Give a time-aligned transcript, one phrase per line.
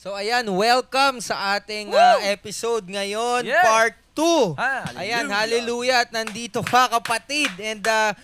[0.00, 3.60] So ayan, welcome sa ating uh, episode ngayon, Yeah.
[3.60, 4.56] part 2.
[4.56, 4.96] Hallelujah.
[4.96, 7.52] Ayan, hallelujah at nandito ka kapatid.
[7.60, 8.16] And uh,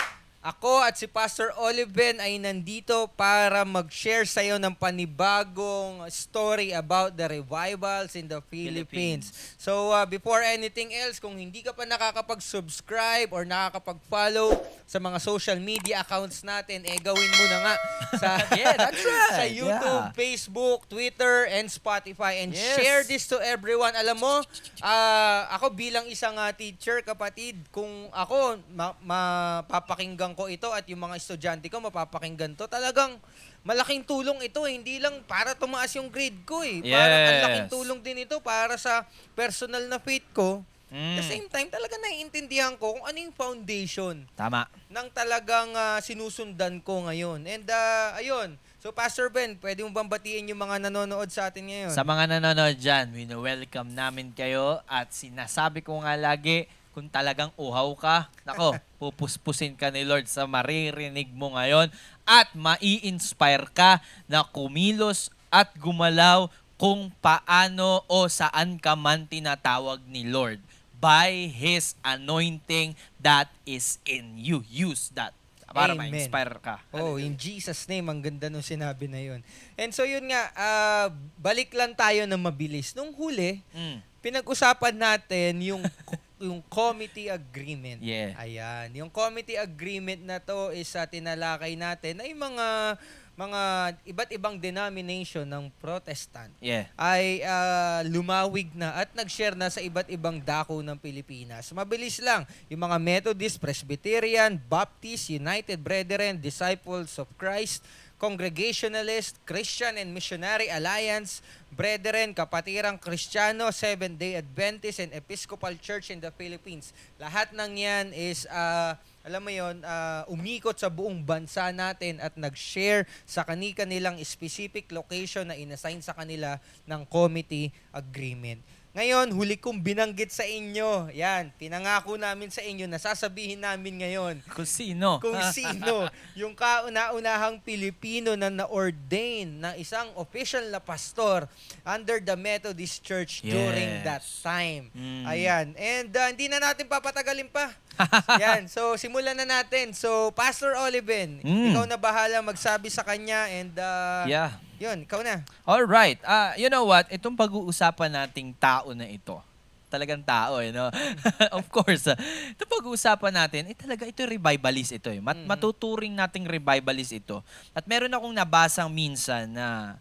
[0.46, 7.18] ako at si Pastor Oliven ay nandito para mag-share sa iyo ng panibagong story about
[7.18, 9.34] the revivals in the Philippines.
[9.58, 14.54] So uh, before anything else, kung hindi ka pa nakakapag-subscribe or nakakapag-follow
[14.86, 17.74] sa mga social media accounts natin, eh gawin mo na nga
[18.22, 19.34] sa Yeah, that's right.
[19.34, 19.74] sa YouTube,
[20.06, 20.14] Yeah.
[20.14, 22.38] Facebook, Twitter, and Spotify.
[22.38, 22.78] And Yes.
[22.78, 23.98] share this to everyone.
[23.98, 24.34] Alam mo,
[24.78, 31.00] ah, ako bilang isang ah, teacher, kapatid, kung ako ma- mapapakinggan ko ito at yung
[31.00, 33.16] mga estudyante ko mapapakinggan to, talagang
[33.64, 34.62] malaking tulong ito.
[34.62, 34.76] eh.
[34.76, 36.84] Hindi lang para tumaas yung grade ko eh.
[36.84, 37.42] Parang ang Yes.
[37.42, 40.60] laking tulong din ito para sa personal na faith ko.
[40.86, 40.94] Mm.
[40.94, 44.70] At the same time, talaga naiintindihan ko kung ano yung foundation Tama.
[44.86, 47.42] ng talagang ah, sinusundan ko ngayon.
[47.42, 51.66] And ah, ayun, so Pastor Ben, pwede mo bang batiin yung mga nanonood sa atin
[51.66, 51.90] ngayon?
[51.90, 57.92] Sa mga nanonood dyan, welcome namin kayo at sinasabi ko nga lagi, kung talagang uhaw
[57.92, 61.92] ka, nako, pupuspusin ka ni Lord sa maririnig mo ngayon
[62.24, 66.48] at mai-inspire ka na kumilos at gumalaw
[66.80, 70.56] kung paano o saan ka man tinatawag ni Lord
[70.96, 74.64] by His anointing that is in you.
[74.64, 75.36] Use that
[75.68, 76.08] para Amen.
[76.08, 76.80] ma-inspire ka.
[76.96, 79.44] Oh, in Jesus name, ang ganda nung sinabi na yun.
[79.76, 82.96] And so yun nga, ah, balik lang tayo na mabilis.
[82.96, 84.00] Nung huli, Mm.
[84.24, 85.84] pinag-usapan natin yung
[86.40, 88.04] yung committee agreement.
[88.04, 88.36] Yeah.
[88.36, 88.92] Ayan.
[89.04, 92.96] Yung committee agreement na to is sa tinalakay natin ay mga
[93.36, 93.60] mga
[94.08, 96.88] iba't ibang denomination ng Protestant Yeah.
[96.96, 101.68] ay ah, lumawig na at nag-share na sa iba't ibang dako ng Pilipinas.
[101.76, 107.84] Mabilis lang, yung mga Methodist, Presbyterian, Baptist, United Brethren, Disciples of Christ,
[108.16, 116.32] Congregationalist, Christian and Missionary Alliance, Brethren, Kapatirang Kristiyano, Seventh-day Adventist, and Episcopal Church in the
[116.32, 116.96] Philippines.
[117.20, 119.84] Lahat ng yan is, ah, alam mo yon
[120.32, 126.16] umikot sa buong bansa natin at nag-share sa kanika nilang specific location na inassign sa
[126.16, 126.56] kanila
[126.88, 128.62] ng committee agreement.
[128.96, 131.12] Ngayon, huli kong binanggit sa inyo.
[131.12, 135.20] Yan, pinangako namin sa inyo na sasabihin namin ngayon Kung sino.
[135.20, 141.44] kung sino yung kauna-unahang Pilipino na na-ordain na isang official na pastor
[141.84, 144.04] under the Methodist Church during Yes.
[144.08, 144.88] that time.
[144.90, 145.24] Mm.
[145.28, 145.66] Ayan.
[145.76, 147.76] And uh, hindi na natin papatagalin pa.
[148.40, 148.64] Yan.
[148.64, 149.92] So, simulan na natin.
[149.92, 151.76] So, Pastor Oliven, Mm.
[151.76, 154.56] ikaw na bahala magsabi sa kanya and uh, Yeah.
[154.78, 155.40] Yun, ikaw na.
[155.62, 156.16] All right.
[156.22, 157.08] Ah, you know what?
[157.08, 159.40] Itong pag-uusapan nating tao na ito.
[159.86, 160.90] Talagang tao, eh, no?
[161.58, 162.06] of course.
[162.06, 162.18] ah.
[162.50, 165.18] Itong pag-uusapan natin, eh talaga ito revivalist ito eh.
[165.18, 165.46] Mat- Mhm.
[165.46, 167.40] Matuturing nating revivalist ito.
[167.70, 169.94] At meron akong nabasang minsan na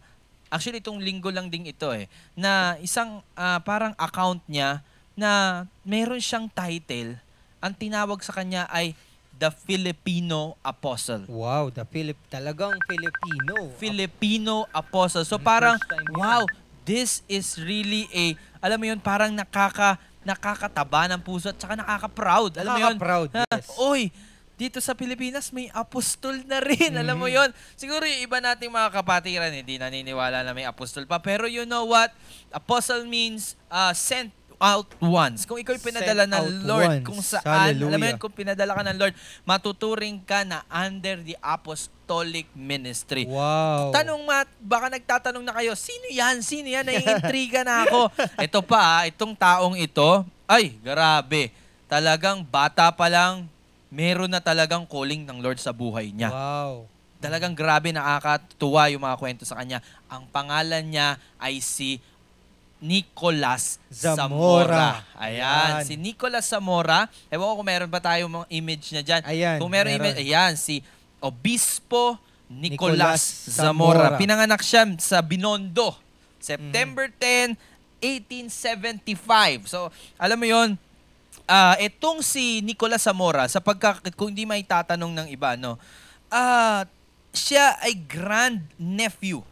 [0.46, 4.82] actually itong linggo lang ding ito eh na isang ah, parang account niya
[5.14, 7.16] na meron siyang title.
[7.58, 8.92] Ang tinawag sa kanya ay
[9.36, 11.28] The Filipino Apostle.
[11.28, 13.68] Wow, the Philip talagang Filipino.
[13.76, 15.28] Filipino apostle.
[15.28, 15.76] So parang,
[16.16, 16.48] wow,
[16.88, 18.32] this is really a,
[18.64, 22.56] alam mo yun, parang nakaka, nakakataba ng puso at saka nakaka-proud.
[22.56, 22.96] Alam mo yun?
[22.96, 23.66] Nakaka-proud, yes.
[23.76, 24.08] Oy,
[24.56, 26.96] dito sa Pilipinas may apostol na rin.
[26.96, 27.36] Alam mo Mhm.
[27.36, 31.20] yon Siguro yung iba nating mga kapatiran, hindi naniniwala na may apostol pa.
[31.20, 32.08] Pero you know what?
[32.56, 35.44] Apostle means uh, sent out ones.
[35.44, 37.04] Kung ikaw pinadala Sent ng Lord, ones.
[37.04, 38.08] kung saan, alam mo Hallelujah.
[38.16, 43.28] yun, kung pinadala ka ng Lord, matuturing ka na under the apostolic ministry.
[43.28, 43.92] Wow.
[43.92, 46.40] Tanong mat, baka nagtatanong na kayo, sino yan?
[46.40, 46.84] Sino yan?
[46.88, 48.08] Naiintriga na ako.
[48.40, 51.52] ito pa, ah, itong taong ito, ay, grabe.
[51.86, 53.44] Talagang bata pa lang,
[53.92, 56.32] meron na talagang calling ng Lord sa buhay niya.
[56.32, 56.88] Wow.
[57.16, 59.80] Talagang grabe, nakakatuwa yung mga kwento sa kanya.
[60.06, 61.98] Ang pangalan niya ay si
[62.76, 64.28] Nicolas Zamora.
[64.28, 64.86] Zamora.
[65.16, 65.84] Ayan, Ayan.
[65.84, 67.08] si Nicolas Zamora.
[67.32, 69.22] Ewan ko kung meron ba tayo mga image niya dyan.
[69.24, 70.04] Ayan, Kung meron, meron.
[70.04, 70.84] image, ayan, si
[71.18, 74.14] Obispo Nicolas Nicolas, Zamora.
[74.14, 74.20] Zamora.
[74.20, 75.96] Pinanganak siya sa Binondo,
[76.38, 77.56] September 10,
[77.98, 79.66] 1875.
[79.66, 80.78] So, alam mo yon
[81.46, 85.78] ah itong si Nicolas Zamora, sa pagka, kung hindi may tatanong ng iba, no,
[86.28, 86.86] ah
[87.30, 89.42] siya ay grand nephew.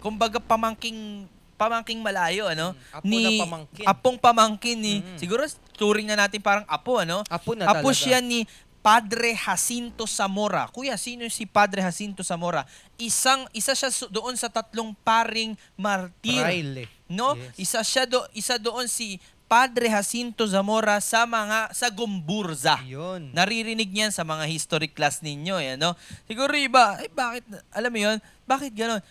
[0.00, 1.28] Kumbaga pamangking
[1.60, 3.84] pamangking malayo ano Mm, apo na pamangkin.
[3.84, 5.18] apong pamangkin ni Mm.
[5.20, 5.44] siguro
[5.76, 8.00] turing na natin parang apo ano Apo na Apo talaga.
[8.00, 8.48] siya ni
[8.80, 10.64] Padre Jacinto Zamora.
[10.72, 12.64] Kuya, sino si Padre Jacinto Zamora?
[12.96, 16.40] Isang isa siya doon sa tatlong paring martir.
[16.40, 16.88] Fraile.
[17.04, 17.36] No?
[17.36, 17.68] Yes.
[17.68, 22.80] Isa siya do isa doon si Padre Jacinto Zamora sa mga sa Gumburza.
[22.88, 23.36] Yun.
[23.36, 25.92] Naririnig niyan sa mga history class ninyo, eh, no?
[26.24, 28.16] Siguro iba, ay bakit, alam mo yun,
[28.46, 29.04] bakit ganon?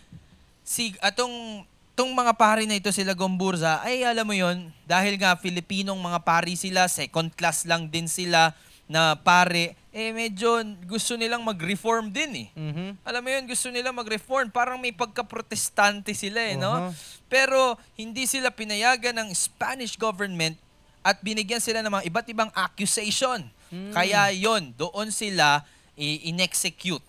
[0.64, 1.62] Si, atong
[2.00, 6.24] itong mga pari na ito sila Gomburza, ay alam mo yon dahil nga Filipinong mga
[6.24, 8.56] pari sila, second class lang din sila
[8.88, 12.56] na pare, eh medyo gusto nilang mag-reform din eh.
[12.56, 13.04] Mhm.
[13.04, 14.48] Alam mo yun, gusto nilang mag-reform.
[14.48, 16.72] Parang may pagka-protestante sila eh, no?
[16.72, 16.96] Uh-huh.
[17.28, 20.56] Pero hindi sila pinayagan ng Spanish government
[21.04, 23.44] at binigyan sila ng mga iba't ibang accusation.
[23.76, 23.92] Mm.
[23.92, 25.68] Kaya yon doon sila
[26.00, 27.04] i- in-execute.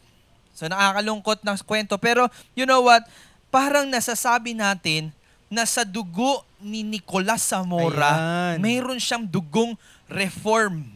[0.58, 1.94] So nakakalungkot ng kwento.
[1.96, 2.26] Pero
[2.58, 3.06] you know what?
[3.50, 5.10] Parang nasasabi natin
[5.50, 8.14] na sa dugo ni Nicolas Zamora,
[8.54, 8.62] Ayan.
[8.62, 9.74] mayroon siyang dugong
[10.06, 10.86] reform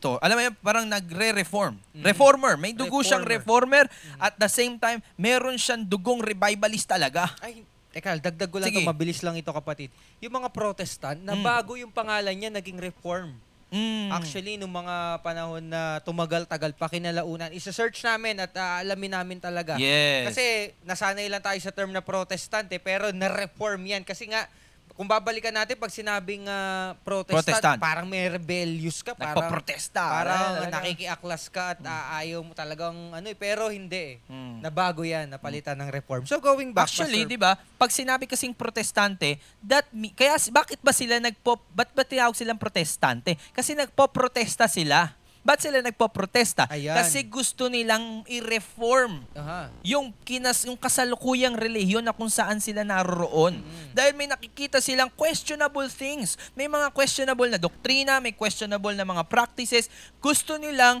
[0.00, 0.16] to.
[0.24, 1.76] Alam mo yun, parang nagre-reform.
[2.00, 2.56] Reformer.
[2.56, 3.84] May dugo siyang Reformer.
[3.84, 4.16] reformer.
[4.16, 7.28] At the same time, meron siyang dugong revivalist talaga.
[7.44, 7.60] Ay,
[7.92, 8.80] teka, dagdag ko lang Sige.
[8.80, 9.92] to, mabilis lang ito kapatid.
[10.24, 11.44] Yung mga protestant, na Mm.
[11.44, 13.36] bago yung pangalan niya, naging reform.
[13.68, 14.08] Mm.
[14.08, 19.76] Actually, nung mga panahon na tumagal-tagal pa kinalaunan, isa-search namin at ah, alamin namin talaga.
[19.76, 20.32] Yes.
[20.32, 20.44] Kasi
[20.88, 24.02] nasanay lang tayo sa term na protestant eh, pero na-reform yan.
[24.08, 24.48] Kasi nga,
[24.98, 27.78] kung babalikan natin pag sinabing ah, protestant, Protestant.
[27.78, 29.14] parang may rebellious ka.
[29.14, 30.02] Parang, Nagpaprotesta.
[30.02, 33.38] parang Ano, nakikiaklas ka at ah, ayaw mo talagang ano eh.
[33.38, 34.26] Pero hindi eh.
[34.26, 34.58] Mm.
[34.58, 36.26] Nabago yan, napalitan ng reform.
[36.26, 40.90] So going back, Actually, di ba, pag sinabi kasing protestante, that mi- kaya bakit ba
[40.90, 43.38] sila nagpo ba't ba tinawag silang protestante?
[43.54, 45.14] Kasi nagpo-protesta sila.
[45.48, 46.68] Ba't sila nagpo-protesta?
[46.68, 46.92] Ayan.
[46.92, 49.72] Kasi gusto nilang i-reform Aha.
[49.80, 53.64] yung kinas yung kasalukuyang relihiyon na kung saan sila naroroon.
[53.96, 56.36] Dahil may nakikita silang questionable things.
[56.52, 59.88] May mga questionable na doktrina, may questionable na mga practices.
[60.20, 61.00] Gusto nilang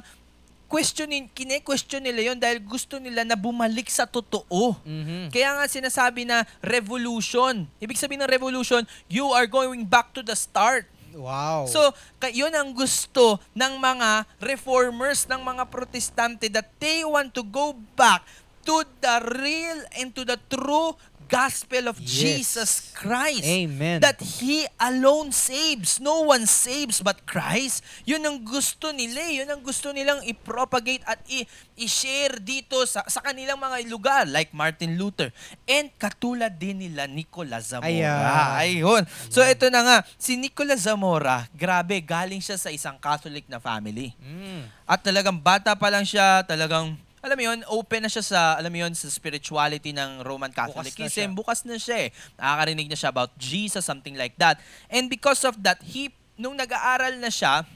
[0.64, 4.76] questionin, kine-question nila yon dahil gusto nila na bumalik sa totoo.
[4.80, 5.28] Mhm.
[5.28, 7.68] Kaya nga sinasabi na revolution.
[7.84, 10.88] Ibig sabihin ng revolution, you are going back to the start.
[11.18, 11.66] Wow.
[11.66, 11.90] So,
[12.30, 18.22] yun ang gusto ng mga reformers, ng mga protestante that they want to go back
[18.62, 20.94] to the real and to the true
[21.28, 22.08] gospel of Yes.
[22.10, 23.44] Jesus Christ.
[23.44, 24.00] Amen.
[24.00, 26.00] That He alone saves.
[26.00, 27.84] No one saves but Christ.
[28.02, 29.20] Yun ang gusto nila.
[29.22, 29.44] eh.
[29.44, 31.46] Yun ang gusto nilang i-propagate at i-
[31.76, 35.30] i-share dito sa, sa kanilang mga lugar like Martin Luther.
[35.64, 37.86] And katulad din nila Nicolas Zamora.
[37.86, 38.24] Ayan.
[38.58, 39.02] Ayun.
[39.28, 44.16] So ito na nga, si Nicolas Zamora, grabe, galing siya sa isang Catholic na family.
[44.18, 44.64] Mm.
[44.82, 48.70] At talagang bata pa lang siya, talagang alam mo yun, open na siya sa, alam
[48.70, 51.34] mo yun, sa spirituality ng Roman Catholicism.
[51.34, 52.10] Bukas na siya eh.
[52.38, 54.62] Nakakarinig na siya about Jesus, something like that.
[54.86, 57.66] And because of that, he, nung nag-aaral na siya,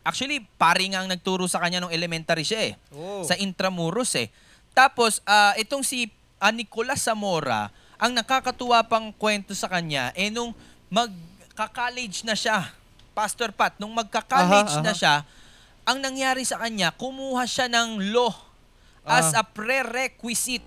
[0.00, 3.20] actually, pari nga ang nagturo sa kanya nung elementary siya eh Oh.
[3.20, 4.32] sa Intramuros eh.
[4.72, 6.08] Tapos, ah, itong si
[6.40, 7.68] ah, Nicolas Zamora,
[8.00, 10.56] ang nakakatuwa pang kwento sa kanya, eh nung
[10.88, 12.72] magka-college na siya,
[13.12, 14.98] Pastor Pat, nung magka-college Aha, na aha.
[14.98, 15.14] siya,
[15.84, 18.32] ang nangyari sa kanya, kumuha siya ng law
[19.10, 19.40] as Ah.
[19.40, 20.64] a prerequisite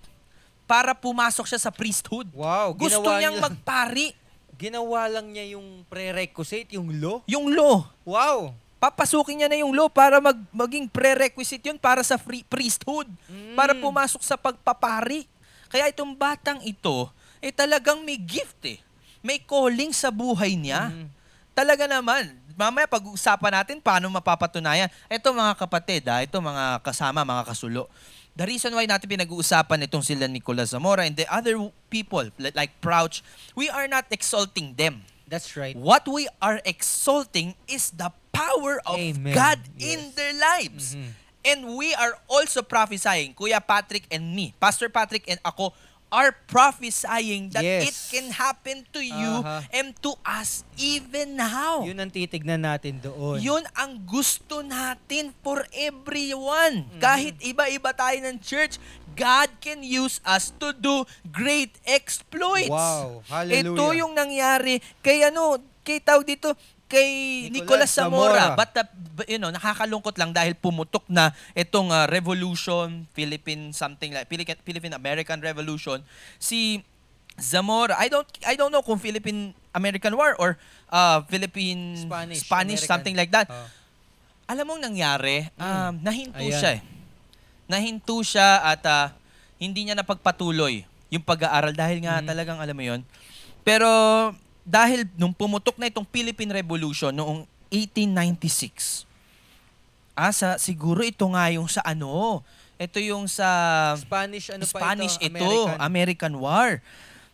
[0.64, 2.28] para pumasok siya sa priesthood.
[2.32, 2.74] Wow.
[2.74, 4.08] Gusto ginawa niyang niya- magpari.
[4.54, 7.20] Ginawa lang niya yung prerequisite, yung law.
[7.26, 7.90] Yung law.
[8.04, 8.54] Wow.
[8.78, 13.08] papasukin niya na yung law para mag, maging prerequisite yun para sa free priesthood.
[13.32, 13.56] Mm.
[13.56, 15.24] Para pumasok sa pagpapari.
[15.72, 17.08] Kaya itong batang ito,
[17.40, 18.84] eh talagang may gift eh.
[19.24, 20.92] May calling sa buhay niya.
[20.92, 21.08] Mm.
[21.56, 22.36] Talaga naman.
[22.54, 24.92] Mamaya pag-uusapan natin paano mapapatunayan.
[25.08, 27.88] Ito mga kapatid, ah, ito mga kasama, mga kasulo.
[28.34, 31.54] The reason why natin pinag-uusapan itong sila Nicolas Zamora and the other
[31.94, 33.22] people li- like Crouch,
[33.54, 35.06] we are not exalting them.
[35.30, 35.78] That's right.
[35.78, 39.34] What we are exalting is the power of Amen.
[39.34, 39.86] God Yes.
[39.86, 40.98] in their lives.
[40.98, 41.10] Mhm.
[41.44, 45.76] And we are also prophesying, Kuya Patrick and me, Pastor Patrick and ako,
[46.14, 47.90] are prophesying that Yes.
[47.90, 49.66] it can happen to you Aha.
[49.74, 51.82] and to us even now.
[51.82, 53.42] Yun ang titignan natin doon.
[53.42, 56.86] Yun ang gusto natin for everyone.
[56.86, 57.02] Mm-hmm.
[57.02, 58.78] Kahit iba-iba tayo ng church,
[59.18, 61.02] God can use us to do
[61.34, 62.70] great exploits.
[62.70, 63.26] Wow.
[63.26, 63.74] Hallelujah.
[63.74, 66.54] Ito yung nangyari kay ano, kay tawag dito,
[66.94, 67.10] kay
[67.50, 68.38] Nicolas Nicolas Zamora.
[68.38, 68.46] Zamora.
[68.54, 68.86] But, uh,
[69.26, 75.42] you know, nakakalungkot lang dahil pumutok na itong uh, revolution, Philippine something like Philippine, American
[75.42, 76.06] Revolution.
[76.38, 76.86] Si
[77.34, 80.54] Zamora, I don't I don't know kung Philippine American War or
[80.94, 82.92] uh, Philippine Spanish, Spanish American.
[82.94, 83.50] something like that.
[83.50, 83.66] Oh.
[84.46, 86.54] Alam mong nangyari, um, nahinto Ayan.
[86.54, 86.82] siya eh.
[87.66, 89.08] Nahinto siya at ah,
[89.58, 92.28] hindi niya napagpatuloy yung pag-aaral dahil nga Mhm.
[92.28, 93.02] talagang alam mo yon.
[93.64, 93.88] Pero
[94.64, 99.04] dahil nung pumutok na itong Philippine Revolution noong 1896,
[100.14, 102.40] asa siguro ito nga yung sa ano,
[102.80, 103.48] ito yung sa
[104.00, 105.36] Spanish ano Spanish pa ito?
[105.36, 105.80] ito, American.
[105.80, 106.70] American War.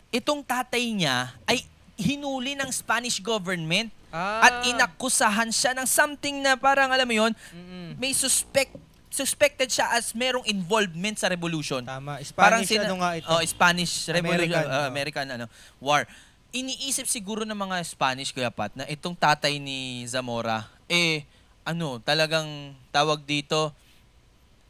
[0.09, 1.63] Itong tatay niya ay
[1.99, 4.41] hinuli ng Spanish government Ah.
[4.41, 7.93] at inakusahan siya ng something na parang alam mo yon Mm-mm.
[7.93, 8.73] may suspect
[9.05, 11.85] suspected siya as merong involvement sa revolution.
[11.85, 12.17] Tama.
[12.33, 13.29] Parang Spanish ano nga ito?
[13.29, 14.85] Oh, Spanish Revolution, American, uh, oh.
[14.89, 15.45] American ano,
[15.77, 16.09] War.
[16.49, 21.21] Iniisip siguro ng mga Spanish kuya Pat na itong tatay ni Zamora eh
[21.61, 22.49] ano, talagang
[22.89, 23.69] tawag dito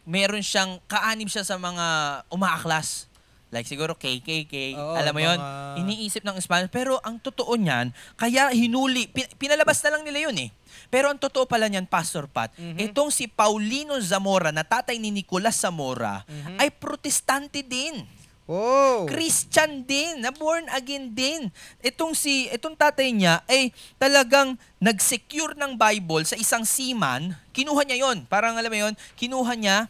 [0.04, 1.86] meron siyang kaanib siya sa mga
[2.28, 3.08] umaaklas.
[3.50, 5.40] Like siguro KKK, Oo, alam mo 'yon?
[5.40, 10.28] mga- Iniisip ng Spanish pero ang totoo niyan, kaya hinuli pin- pinalabas na lang nila
[10.28, 10.50] 'yun eh.
[10.88, 12.92] Pero ang totoo pala niyan, Pastor Pat, Mhm.
[12.92, 16.58] itong si Paulino Zamora na tatay ni Nicolas Zamora Mhm.
[16.60, 18.04] ay protestante din.
[18.50, 19.06] Oh!
[19.06, 21.54] Christian din, na born again din.
[21.86, 23.70] Itong si itong tatay niya ay
[24.02, 27.38] talagang nag-secure ng Bible sa isang seaman.
[27.54, 28.26] Kinuha niya 'yon.
[28.26, 29.86] Parang alam mo 'yon, kinuha niya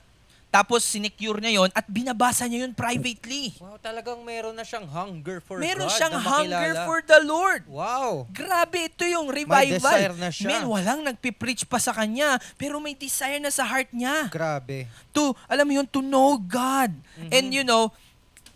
[0.49, 3.53] tapos sinecure niya 'yon at binabasa niya 'yon privately.
[3.61, 7.63] Wow, talagang meron na siyang hunger for Meron God siyang na hunger for the Lord.
[7.69, 8.27] Wow!
[8.33, 9.77] Grabe, ito yung May revival.
[9.77, 10.49] desire na siya.
[10.49, 14.27] Men, walang nagpipreach pa sa kanya, pero may desire na sa heart niya.
[14.33, 14.89] Grabe.
[15.15, 16.91] To, alam mo yun, to know God.
[17.15, 17.29] Mhm.
[17.29, 17.93] And you know,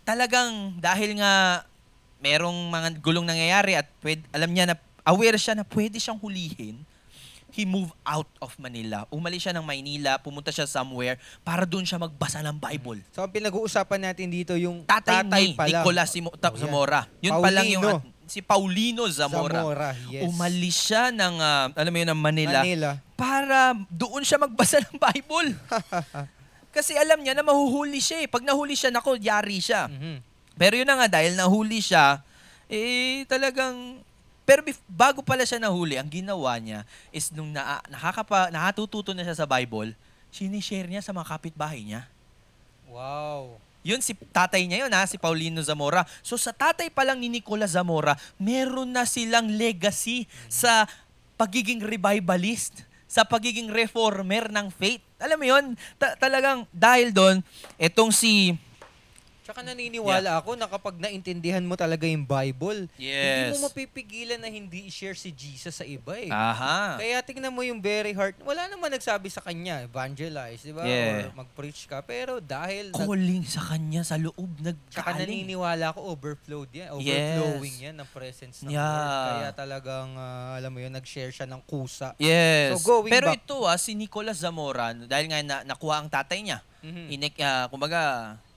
[0.04, 1.64] talagang dahil nga
[2.20, 6.80] merong mga gulong nangyayari at pwed, alam niya na aware siya na pwede siyang hulihin,
[7.50, 9.06] he moved out of Manila.
[9.08, 12.98] Umalis siya ng Maynila, pumunta siya somewhere para doon siya magbasa ng Bible.
[13.12, 15.80] So, ang pinag-uusapan natin dito yung Tatay, ni pala.
[15.80, 16.62] Nicolas Simo- Ta- Oh, yan.
[16.64, 17.00] Zamora.
[17.20, 18.00] Yun pa lang yung Paulino.
[18.00, 19.60] at- si Paulino Zamora.
[19.60, 20.26] Zamora, yes.
[20.26, 22.90] Umalis siya ng, ah, alam mo yun, ng Manila, Manila.
[23.14, 25.54] para doon siya magbasa ng Bible.
[26.74, 28.28] Kasi alam niya na mahuhuli siya eh.
[28.28, 29.86] Pag nahuli siya, nako, yari siya.
[29.86, 30.18] Mhm.
[30.58, 32.18] Pero yun na nga, dahil nahuli siya,
[32.66, 34.02] eh talagang...
[34.44, 39.38] Pero bago pala siya nahuli, ang ginawa niya is nung na, nakakapa, nakatututo na siya
[39.38, 39.96] sa Bible,
[40.28, 42.04] sinishare niya sa mga kapitbahay niya.
[42.90, 43.56] Wow.
[43.80, 46.04] Yun si tatay niya yun ha, si Paulino Zamora.
[46.20, 50.84] So sa tatay pa lang ni Nicola Zamora, meron na silang legacy sa
[51.40, 54.98] pagiging revivalist, sa pagiging reformer ng faith.
[55.22, 55.64] Alam mo yun,
[56.02, 57.46] ta- talagang dahil doon,
[57.78, 58.58] etong si
[59.44, 63.52] Tsaka naniniwala ako na kapag naintindihan mo talaga yung Bible, hindi Yes.
[63.52, 66.32] mo mapipigilan na hindi i-share si Jesus sa iba eh.
[66.32, 66.96] Aha.
[66.96, 68.40] Kaya tingnan mo yung very heart.
[68.40, 70.80] Wala naman nagsabi sa kanya, evangelize, di ba?
[70.82, 71.28] Yeah.
[71.28, 72.00] Or mag-preach ka.
[72.00, 74.48] Pero dahil nag- Calling sa kanya sa loob,
[74.88, 75.44] tsaka nagkaling.
[75.44, 76.88] naniniwala ako, overflowed yan.
[76.98, 77.36] Yes.
[77.36, 78.80] Overflowing yan ng presence ng Yeah.
[78.80, 79.28] Lord.
[79.28, 82.16] Kaya talagang, ah, alam mo yun, nag-share siya ng kusa.
[82.16, 82.72] Yes.
[82.72, 86.40] So, going Pero back- ito ah, si Nicolas Zamora, dahil nga na, nakuha ang tatay
[86.40, 87.12] niya, Mhm.
[87.12, 88.00] inek, ah, kumbaga,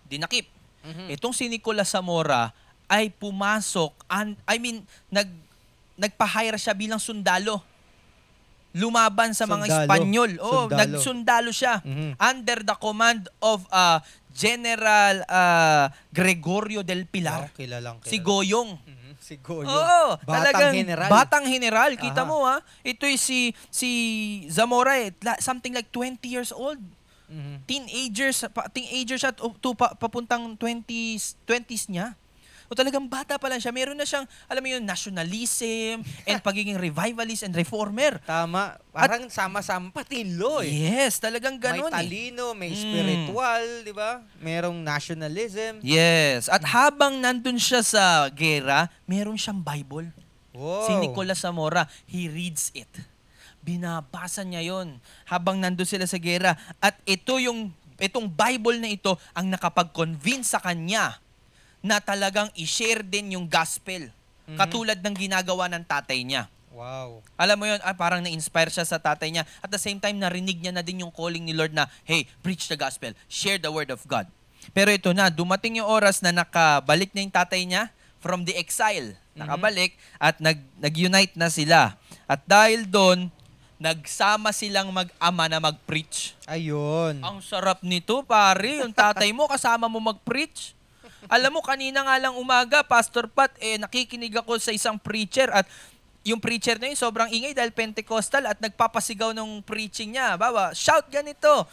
[0.06, 0.48] dinakip.
[0.84, 1.08] Mhm.
[1.14, 2.52] Itong si Nicolas Zamora
[2.88, 5.28] ay pumasok, and, I mean, nag,
[5.98, 7.60] nagpa-hire siya bilang sundalo.
[8.78, 9.82] Lumaban sa mga Sundalo.
[9.90, 10.32] Espanyol.
[10.38, 10.78] Oh, Sundalo.
[10.78, 11.82] nagsundalo siya.
[11.82, 12.14] Mhm.
[12.22, 13.98] Under the command of uh,
[14.30, 17.50] General uh, Gregorio del Pilar.
[17.50, 18.28] Wow, kilalang, Si kilalang.
[18.30, 18.70] Goyong.
[18.78, 19.12] Mhm.
[19.18, 19.68] Si Goyo.
[19.68, 21.10] Oo, Batang talagang general.
[21.10, 21.92] Batang general.
[21.98, 22.30] Kita Aha.
[22.30, 22.62] mo ha.
[22.80, 23.90] Ito'y si si
[24.48, 26.80] Zamora eh, something like 20 years old.
[27.28, 27.56] Mhm.
[27.68, 32.16] Teenagers, pa, teenagers siya to, pa, papuntang 20s 20s niya.
[32.68, 33.72] O talagang bata pa lang siya.
[33.72, 38.20] Meron na siyang, alam mo yun, nationalism and pagiging revivalist and reformer.
[38.28, 38.76] Tama.
[38.92, 40.72] Parang sama-sama patilo eh.
[40.92, 41.96] Yes, talagang ganun may eh.
[41.96, 42.80] talino, may Mm.
[42.84, 44.20] spiritual, di ba?
[44.44, 45.80] Merong nationalism.
[45.80, 46.52] Yes.
[46.52, 50.12] At habang nandun siya sa gera, meron siyang Bible.
[50.52, 50.92] Wow.
[50.92, 52.90] Si Nicolas Zamora, he reads it.
[53.68, 54.96] Binabasa niya yon
[55.28, 56.56] habang nandun sila sa gera.
[56.80, 61.20] At ito yung, itong Bible na ito ang nakapag-convince sa kanya
[61.84, 64.08] na talagang i-share din yung gospel.
[64.48, 64.56] Mhm.
[64.56, 66.48] Katulad ng ginagawa ng tatay niya.
[66.72, 67.20] Wow.
[67.36, 69.44] Alam mo yun, ah, parang na-inspire siya sa tatay niya.
[69.60, 72.72] At the same time, narinig niya na din yung calling ni Lord na, hey, preach
[72.72, 74.30] the gospel, share the word of God.
[74.72, 77.92] Pero ito na, dumating yung oras na nakabalik na yung tatay niya
[78.24, 79.18] from the exile.
[79.38, 81.98] Nakabalik at nag, nag-unite na sila.
[82.30, 83.34] At dahil doon,
[83.78, 86.34] nagsama silang mag-ama na mag-preach.
[86.50, 87.22] Ayun.
[87.22, 88.82] Ang sarap nito, pare.
[88.82, 90.74] Yung tatay mo, kasama mo mag-preach.
[91.30, 95.66] Alam mo, kanina nga lang umaga, Pastor Pat, eh, nakikinig ako sa isang preacher at
[96.28, 100.36] yung preacher na yun sobrang ingay dahil Pentecostal at nagpapasigaw ng preaching niya.
[100.36, 101.64] Bawa, shout ganito.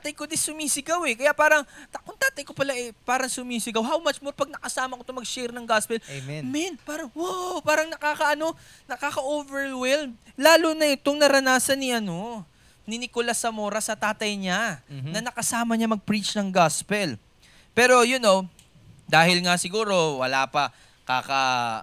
[0.00, 1.12] Tatay ko di sumisigaw eh.
[1.12, 1.60] Kaya parang,
[2.08, 5.52] kung tatay ko pala eh, parang sumisigaw, how much more pag nakasama ko to mag-share
[5.52, 6.00] ng gospel.
[6.08, 6.48] Amen.
[6.48, 8.56] Man, parang, wow, parang nakakaano,
[8.88, 10.16] nakaka-overwhelm.
[10.40, 12.48] Lalo na itong naranasan ni ano,
[12.88, 15.12] ni Nicolas Zamora sa tatay niya, Mhm.
[15.12, 17.20] na nakasama niya mag-preach ng gospel.
[17.76, 18.48] Pero, you know,
[19.04, 20.72] dahil nga siguro wala pa
[21.04, 21.42] kaka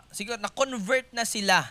[0.09, 1.69] siguro na-convert na sila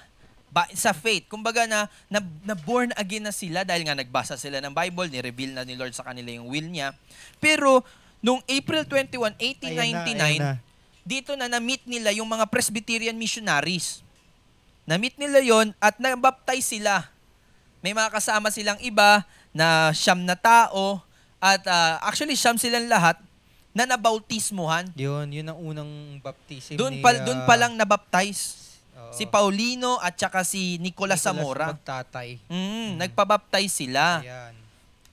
[0.51, 1.29] ba, sa faith.
[1.29, 5.53] Kumbaga na, na na born again na sila dahil nga nagbasa sila ng Bible, ni-reveal
[5.57, 6.97] na ni Lord sa kanila yung will niya.
[7.39, 7.85] Pero
[8.25, 10.55] nung April 21, 1899, Ayan na, ayan na.
[11.07, 14.03] dito na na-meet nila yung mga Presbyterian missionaries.
[14.87, 17.11] Na-meet nila yon at na-baptize sila.
[17.83, 19.23] May mga kasama silang iba
[19.55, 23.21] na siyam na tao At ah, actually, siyam silang lahat
[23.77, 24.89] na nabautismuhan.
[24.97, 25.91] Yun, yun ang unang
[26.25, 27.03] baptism Doon ni...
[27.05, 28.66] pa, ah, doon pa lang nabaptize.
[29.17, 31.67] Si Paulino at saka si Nicolas, Nicolas Zamora.
[31.73, 32.37] Magtatay.
[32.53, 34.21] Mm, nagpabaptize sila.
[34.21, 34.67] Ayan.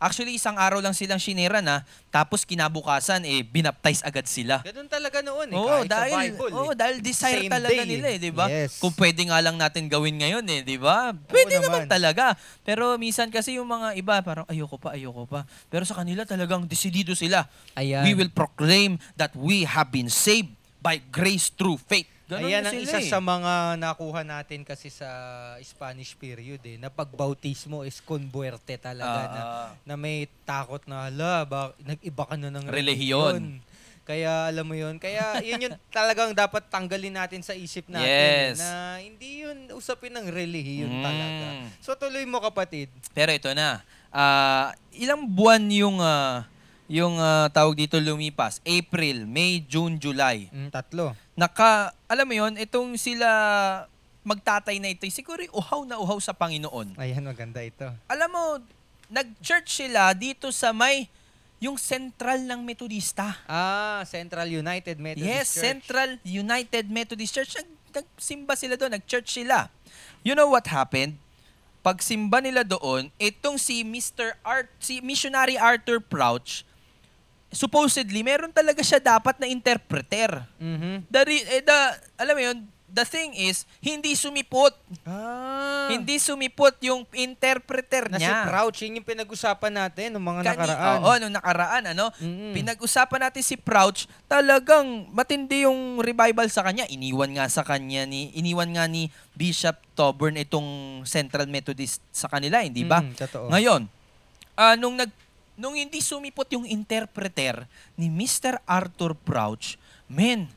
[0.04, 4.60] Actually, isang araw lang silang sinira na, tapos kinabukasan, eh, binaptize agad sila.
[4.60, 5.56] Ganun talaga noon eh.
[5.56, 6.76] Oo, kahit dahil, sa Bible oo, eh.
[6.76, 8.16] dahil desire Same talaga day nila eh.
[8.16, 8.46] eh, di ba?
[8.52, 8.84] Yes.
[8.84, 11.16] Kung pwede nga lang natin gawin ngayon eh, di ba?
[11.32, 11.88] Pwede naman.
[11.88, 11.88] naman.
[11.88, 12.36] talaga.
[12.68, 15.48] Pero minsan kasi yung mga iba, parang ayoko pa, ayoko pa.
[15.72, 17.48] Pero sa kanila talagang desidido sila.
[17.80, 18.04] Ayan.
[18.04, 20.52] We will proclaim that we have been saved
[20.84, 22.12] by grace through faith.
[22.24, 23.06] Ganun Ayan na ang isa eh.
[23.06, 25.12] sa mga nakuha natin kasi sa
[25.60, 29.70] Spanish period eh, na pagbautismo is converte talaga Ah, na, ah.
[29.84, 33.60] na may takot na hala, ba, nag-iba ka na ng Relihiyon.
[34.04, 38.60] Kaya alam mo yun, kaya yun yung talagang dapat tanggalin natin sa isip natin Yes.
[38.60, 41.04] na hindi yun usapin ng relihiyon Mm.
[41.04, 41.46] talaga.
[41.80, 42.88] So tuloy mo kapatid.
[43.12, 43.80] Pero ito na.
[44.10, 46.44] Ah, ilang buwan yung ah,
[46.86, 48.60] yung ah, tawag dito lumipas?
[48.62, 50.52] April, May, June, July.
[50.52, 51.16] Mm, tatlo.
[51.34, 53.28] Naka, alam mo yon itong sila
[54.24, 56.96] magtatay na ito, siguro uhaw na uhaw sa Panginoon.
[56.96, 57.90] Ayan, maganda ito.
[58.08, 58.44] Alam mo,
[59.12, 61.12] nag-church sila dito sa may
[61.64, 63.40] yung central ng Metodista.
[63.48, 65.64] Ah, Central United Methodist yes, Church.
[65.64, 67.52] Central United Methodist Church.
[67.56, 69.72] Nag, nagsimba sila doon, nag-church sila.
[70.28, 71.20] You know what happened?
[71.84, 74.40] Pagsimba nila doon, itong si Mr.
[74.44, 76.64] Art, si Missionary Arthur Crouch,
[77.54, 80.44] supposedly, meron talaga siya dapat na interpreter.
[80.58, 81.08] Mhm.
[81.08, 81.80] The, re- eh, the,
[82.18, 82.58] alam mo yun,
[82.94, 84.78] the thing is, hindi sumipot.
[85.02, 85.90] Ah.
[85.90, 88.46] Hindi sumipot yung interpreter na si niya.
[88.46, 90.98] Crouch, yun yung pinag-usapan natin nung mga Kani- nakaraan.
[91.02, 92.06] Oo, nung nakaraan, ano?
[92.22, 92.54] Mm-mm.
[92.54, 96.86] Pinag-usapan natin si Crouch, talagang matindi yung revival sa kanya.
[96.86, 102.62] Iniwan nga sa kanya ni iniwan nga ni Bishop Toburn itong Central Methodist sa kanila,
[102.62, 103.02] hindi ba?
[103.02, 103.50] Mm, totoo.
[103.50, 103.90] Ngayon,
[104.54, 105.10] ah, nung nag
[105.54, 108.58] nung hindi sumipot yung interpreter ni Mr.
[108.66, 109.78] Arthur Crouch,
[110.10, 110.50] men,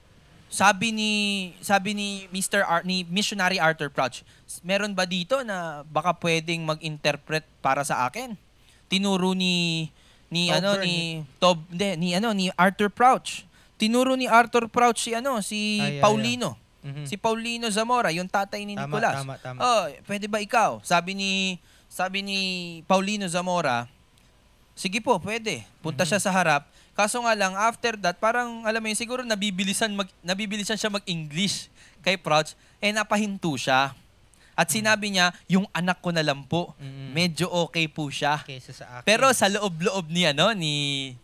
[0.46, 1.12] sabi ni
[1.60, 2.64] sabi ni Mr.
[2.64, 4.22] Ar, ni Missionary Arthur Crouch,
[4.62, 8.38] meron ba dito na baka pwedeng mag-interpret para sa akin?
[8.86, 9.90] Tinuro ni
[10.30, 10.96] ni Tob ano ni
[11.38, 13.44] Tob hindi, ni ano ni Arthur Crouch.
[13.76, 16.02] Tinuro ni Arthur Crouch si ano si Ay, ay, ay.
[16.02, 16.50] Paulino.
[16.86, 17.04] Mhm.
[17.04, 19.16] Si Paulino Zamora, yung tatay ni Tama, Nicolas.
[19.18, 19.58] tama, tama.
[19.58, 20.78] Oh, pwede ba ikaw?
[20.86, 21.58] Sabi ni
[21.90, 22.38] sabi ni
[22.86, 23.90] Paulino Zamora,
[24.76, 25.64] sige po, pwede.
[25.80, 26.08] Punta Mhm.
[26.12, 26.68] siya sa harap.
[26.92, 31.68] Kaso nga lang after that, parang alam mo yun, siguro nabibilisan mag nabibilisan siya mag-English
[32.00, 33.92] kay Crouch, eh napahinto siya.
[34.56, 37.12] At sinabi niya, yung anak ko na lang po, Mhm.
[37.12, 38.40] medyo okay po siya.
[38.40, 39.04] Kesa sa akin.
[39.04, 40.72] Pero sa loob-loob ni ano ni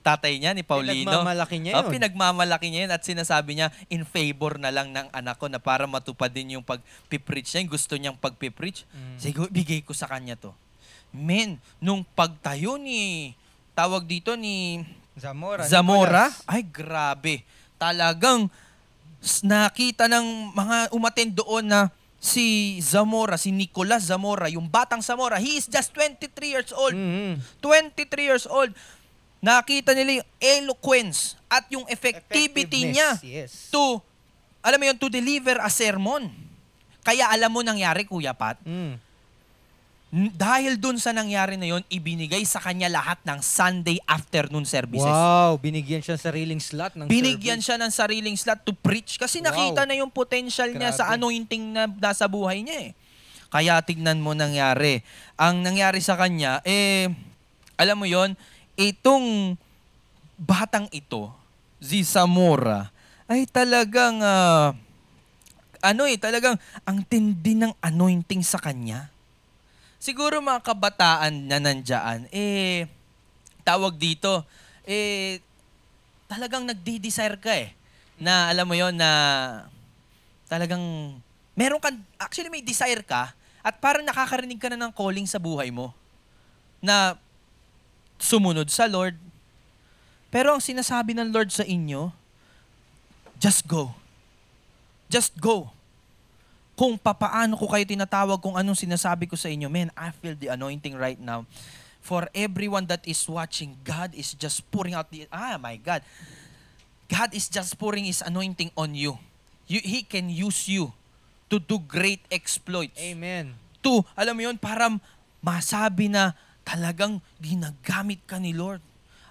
[0.05, 1.09] tatay niya ni Paulino.
[1.09, 1.97] Pinagmamalaki niya Oh, yun.
[1.97, 5.89] pinagmamalaki niya yun at sinasabi niya in favor na lang ng anak ko na para
[5.89, 8.85] matupad din yung pagpipreach niya, yung gusto niyang pagpipreach.
[8.93, 9.17] Mm.
[9.17, 10.53] Siguro bigay ko sa kanya to.
[11.09, 13.33] Men, nung pagtayo ni
[13.73, 15.65] tawag dito ni Zamora.
[15.65, 16.49] Zamora, Nicolas.
[16.49, 17.35] ay grabe.
[17.77, 18.49] Talagang
[19.43, 21.81] nakita ng mga umaten doon na
[22.17, 26.95] si Zamora, si Nicolas Zamora, yung batang Zamora, he is just 23 years old.
[26.95, 27.39] Mhm.
[27.61, 28.71] 23 years old.
[29.39, 33.69] Nakita nila yung eloquence at yung effectivity niya Yes.
[33.69, 33.99] to,
[34.63, 36.31] alam mo yun, to deliver a sermon.
[37.03, 38.95] Kaya alam mo nangyari, Kuya Pat, Mm.
[40.13, 45.09] Dahil dun sa nangyari na yon ibinigay sa kanya lahat ng Sunday afternoon services.
[45.09, 47.65] Wow, binigyan siya ng sariling slot ng Binigyan service.
[47.65, 49.49] siya ng sariling slot to preach kasi Wow.
[49.49, 51.17] nakita na yung potential niya sa Grabe.
[51.17, 52.91] anointing na nasa buhay niya eh.
[53.49, 55.01] Kaya tignan mo nangyari.
[55.41, 57.09] Ang nangyari sa kanya, eh,
[57.81, 58.37] alam mo yon
[58.77, 59.57] itong
[60.37, 61.33] batang ito,
[61.81, 62.93] si Zamora,
[63.25, 64.77] ay talagang, ah,
[65.81, 69.09] ano eh, talagang ang tindi ng anointing sa kanya.
[70.03, 72.91] Siguro mga kabataan na nandyan, eh,
[73.63, 74.43] tawag dito,
[74.83, 75.39] eh,
[76.27, 77.71] talagang nagdi-desire ka eh.
[78.19, 79.11] Na alam mo yon na
[80.51, 80.83] talagang
[81.55, 83.31] meron ka, actually may desire ka
[83.63, 85.95] at parang nakakarinig ka na ng calling sa buhay mo
[86.83, 87.15] na
[88.19, 89.15] sumunod sa Lord.
[90.35, 92.11] Pero ang sinasabi ng Lord sa inyo,
[93.39, 93.95] just go.
[95.07, 95.71] Just go.
[96.73, 100.53] Kung papaano ko kayo tinatawag, kung anong sinasabi ko sa inyo, man, I feel the
[100.53, 101.45] anointing right now.
[102.03, 106.03] For everyone that is watching, God is just pouring out the, ah, my God.
[107.07, 109.21] God is just pouring His anointing on you.
[109.73, 110.93] you he can use you
[111.49, 113.57] to do great exploits Amen.
[113.81, 114.89] to, alam mo yun, para
[115.41, 118.85] masabi na talagang ginagamit ka ni Lord.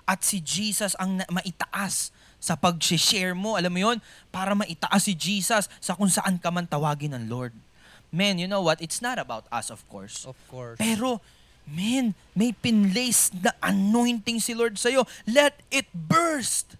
[0.05, 3.97] At si Jesus ang na- maitaas sa pag-share mo, alam mo yun,
[4.33, 7.53] para maitaas si Jesus sa kung saan ka man tawagin ng Lord.
[8.09, 8.81] Man, you know what?
[8.81, 10.25] It's not about us, of course.
[10.25, 10.81] Of course.
[10.81, 11.21] Pero,
[11.69, 15.05] Man, may pinlace na anointing si Lord sa'yo.
[15.29, 16.75] Let it burst.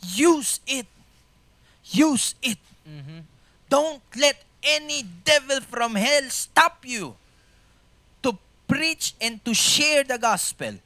[0.00, 0.86] Use it.
[1.90, 2.62] Use it.
[2.86, 3.26] Mhm.
[3.68, 7.18] Don't let any devil from hell stop you
[8.22, 10.78] to preach and to share the gospel.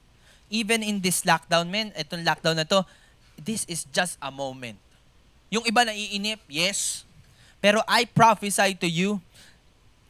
[0.51, 2.83] Even in this lockdown, man, itong lockdown na to,
[3.41, 4.79] this is just a moment.
[5.51, 7.07] Yung iba naiinip, yes.
[7.63, 9.23] Pero I prophesy to you,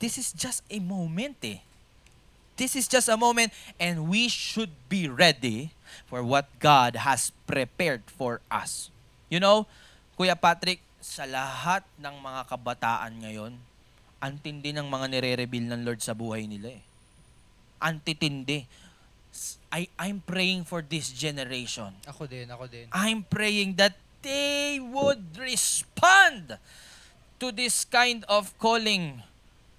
[0.01, 1.61] this is just a moment eh.
[2.55, 3.51] This is just a moment
[3.83, 5.75] and we should be ready
[6.07, 8.95] for what God has prepared for us.
[9.27, 9.67] You know,
[10.15, 13.53] Kuya Patrick, sa lahat ng mga kabataan ngayon,
[14.23, 16.83] antindi ng mga nire-reveal ng Lord sa buhay nila eh.
[17.83, 18.65] Antitindi.
[19.73, 21.91] I, I'm praying for this generation.
[22.07, 22.87] Ako din, ako din.
[22.95, 26.57] I'm praying that they would respond
[27.43, 29.21] to this kind of calling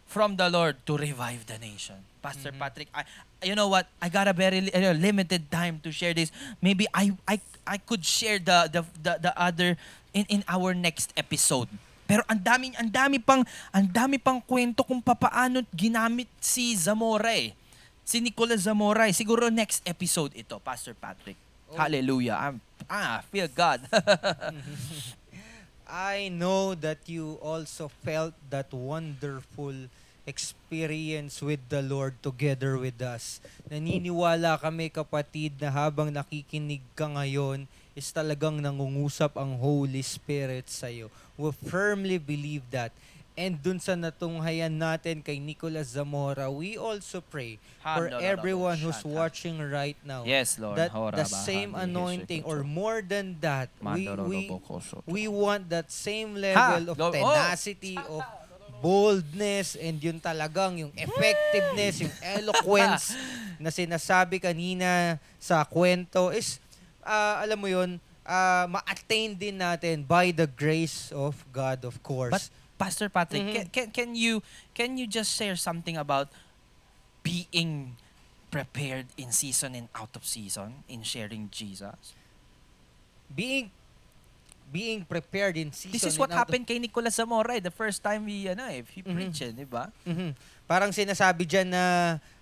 [0.06, 2.04] from the Lord to revive the nation.
[2.20, 2.60] Pastor Mhm.
[2.60, 3.04] Patrick, I,
[3.44, 3.88] you know what?
[4.02, 6.32] I got a very uh, limited time to share this.
[6.60, 9.80] Maybe I I I could share the the the, the other
[10.14, 11.72] in in our next episode.
[12.06, 13.42] Pero ang dami ang dami pang
[13.74, 17.56] ang dami pang kwento kung papaano ginamit si Zamora eh.
[18.06, 19.18] Si Nicolas Zamora eh.
[19.18, 21.36] Siguro next episode ito, Pastor Patrick.
[21.74, 21.76] Oh.
[21.76, 22.38] Hallelujah.
[22.38, 23.82] I'm ah, feel God.
[25.90, 29.74] I know that you also felt that wonderful
[30.26, 33.42] experience with the Lord together with us.
[33.70, 37.66] Naniniwala kami kapatid na habang nakikinig ka ngayon
[37.98, 41.10] is talagang nangungusap ang Holy Spirit sa iyo.
[41.42, 42.94] We firmly believe that.
[43.36, 49.60] And dun sa natunghayan natin kay Nicolas Zamora, we also pray for everyone who's watching
[49.60, 50.80] right now yes, Lord.
[50.80, 54.42] that the same anointing or more than that we, we
[55.04, 57.12] we want that same level of oh.
[57.12, 58.24] tenacity of
[58.80, 63.14] boldness and yun talagang yung effectiveness yung eloquence
[63.64, 66.60] na sinasabi kanina sa kwento is
[67.04, 72.34] ah, alam mo yun ah, ma-attain din natin by the grace of God of course.
[72.34, 72.46] But
[72.76, 73.54] Pastor Patrick, Mhm.
[73.54, 76.28] can, can can you can you just share something about
[77.22, 77.96] being
[78.50, 81.96] prepared in season and out of season in sharing Jesus?
[83.26, 83.74] being
[84.70, 87.74] being prepared in season This is what out of- happened kay Nicolas Zamora eh, the
[87.74, 89.14] first time he ano eh, he Mhm.
[89.14, 89.90] preached, eh, di ba?
[90.06, 90.34] Mhm.
[90.66, 91.84] Parang sinasabi dyan na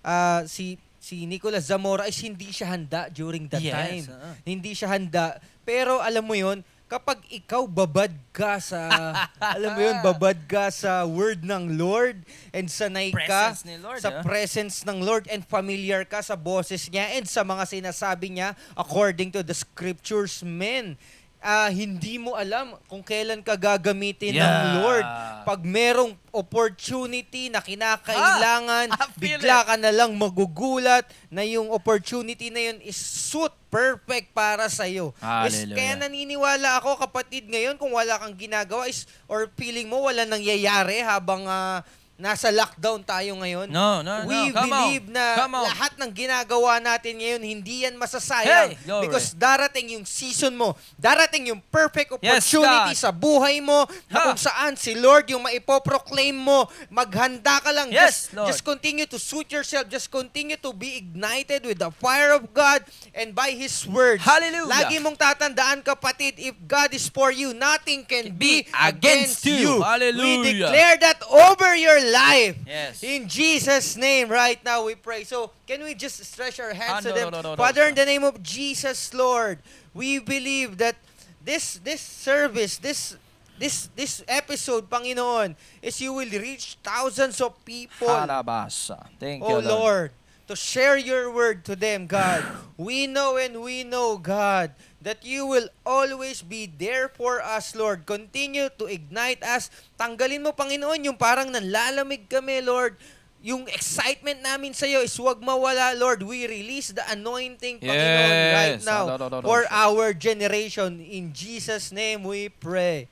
[0.00, 4.04] ah, si si Nicolas Zamora is hindi siya handa during that Yes, time.
[4.08, 4.30] oo.
[4.42, 5.36] Hindi siya handa.
[5.64, 8.86] Pero alam mo yon kapag ikaw babad ka sa,
[9.56, 13.98] alam mo yon babad ka sa word ng Lord and sanay ka Presence ni Lord.
[13.98, 14.22] sa ah.
[14.22, 19.32] presence ng Lord and familiar ka sa boses niya and sa mga sinasabi niya according
[19.32, 20.94] to the scriptures, men,
[21.40, 24.80] ah, hindi mo alam kung kailan ka gagamitin ng Yeah.
[24.80, 25.06] Lord.
[25.44, 31.68] Pag merong opportunity na kinakailangan, Ah, I feel bigla ka na lang magugulat na yung
[31.68, 35.10] opportunity na yun is suit perfect para sa iyo.
[35.18, 35.74] Hallelujah.
[35.74, 41.02] Kaya naniniwala ako kapatid ngayon kung wala kang ginagawa is or feeling mo wala nangyayari
[41.02, 41.82] habang ah,
[42.14, 43.66] nasa lockdown tayo ngayon.
[43.66, 44.30] No, no, no.
[44.30, 45.18] We Come believe on.
[45.18, 45.66] na Come on.
[45.66, 48.70] lahat ng ginagawa natin ngayon, hindi yan masasayang.
[48.70, 49.10] Hey, glory.
[49.10, 53.02] because darating yung season mo, darating yung perfect Yes, opportunity God.
[53.02, 54.24] sa buhay mo, na Ha.
[54.30, 57.90] kung saan si Lord yung maipoproclaim mo, maghanda ka lang.
[57.90, 58.46] Yes, just, Lord.
[58.46, 59.90] just continue to suit yourself.
[59.90, 64.22] Just continue to be ignited with the fire of God and by His words.
[64.22, 64.70] Hallelujah.
[64.70, 69.42] Lagi mong tatandaan, kapatid, if God is for you, nothing can Can be be against
[69.42, 69.58] against you.
[69.58, 69.82] you.
[69.82, 70.38] Hallelujah.
[70.38, 72.56] We declare that over your life.
[72.66, 73.02] Yes.
[73.02, 75.24] In Jesus' name, right now we pray.
[75.24, 77.24] So, can we just stretch our hands Ah, to no, them?
[77.30, 79.58] no, no, no, no, Father, in the name of Jesus, Lord,
[79.92, 80.96] we believe that
[81.44, 83.16] this this service, this
[83.58, 88.08] this this episode, Panginoon, is you will reach thousands of people.
[88.08, 89.06] Harabasa.
[89.20, 90.10] Thank Oh you, Lord, Lord.
[90.46, 92.44] To share your word to them, God.
[92.76, 98.04] we know and we know, God, that you will always be there for us, Lord.
[98.04, 99.70] Continue to ignite us.
[99.96, 102.96] Tanggalin mo, Panginoon, yung parang nanlalamig kami, Lord.
[103.44, 106.24] Yung excitement namin sa iyo is wag mawala, Lord.
[106.24, 108.88] We release the anointing, Panginoon, right Yes.
[108.88, 110.96] now no, no, no, for our generation.
[111.04, 113.08] In Jesus' name we pray.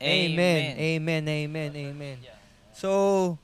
[0.00, 0.76] Amen.
[0.76, 1.28] Amen.
[1.28, 1.70] Amen.
[1.76, 2.16] Amen.
[2.72, 3.36] So,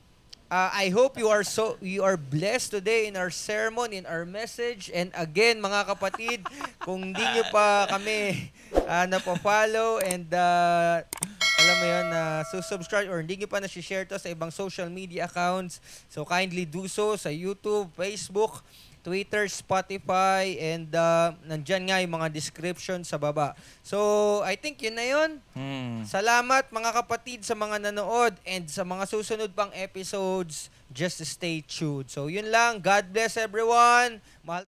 [0.53, 4.21] uh, I hope you are so you are blessed today in our sermon, in our
[4.21, 4.93] message.
[4.93, 6.45] And again, mga kapatid,
[6.85, 8.53] kung hindi nyo pa kami
[8.85, 11.01] uh, napafollow and uh,
[11.63, 12.21] alam mo yun, na
[12.61, 15.81] subscribe or hindi nyo pa na-share to sa ibang social media accounts.
[16.11, 18.61] So, kindly do so sa YouTube, Facebook,
[19.03, 23.51] Twitter, Spotify, and uh, nandyan nga yung mga description sa baba.
[23.83, 25.31] So, I think yun na yun.
[25.51, 26.07] Hmm.
[26.07, 32.07] Salamat mga kapatid sa mga nanood and sa mga susunod pang episodes, just stay tuned.
[32.07, 32.79] So, yun lang.
[32.79, 34.23] God bless everyone.
[34.41, 34.72] Mahal